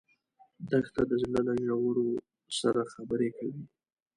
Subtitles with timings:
[0.69, 2.07] دښته د زړه له ژورو
[2.59, 3.63] سره خبرې کوي.